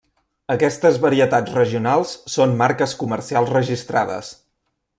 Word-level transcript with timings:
Aquestes 0.53 0.95
varietats 1.03 1.53
regionals 1.57 2.13
són 2.37 2.57
marques 2.63 2.97
comercials 3.03 3.55
registrades. 3.59 4.33